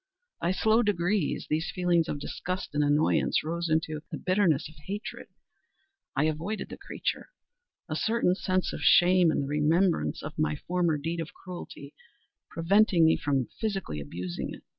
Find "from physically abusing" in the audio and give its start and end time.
13.15-14.49